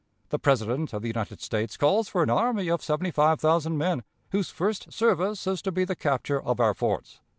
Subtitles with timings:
[0.29, 4.01] The President of the United States calls for an army of seventy five thousand men,
[4.31, 7.19] whose first service is to be the capture of our forts.